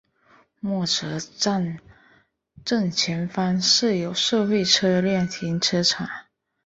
[0.59, 1.77] 默泽站
[2.65, 6.09] 正前方设有社会车辆停车场。